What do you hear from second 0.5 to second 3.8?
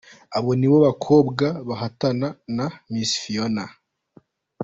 nibo bakobwa bahatana na Misi Phiona.